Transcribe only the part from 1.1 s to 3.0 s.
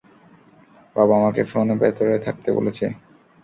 আমাকে ফোনে ভেতরে থাকতে বলেছে!